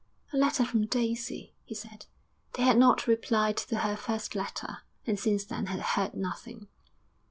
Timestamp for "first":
3.95-4.33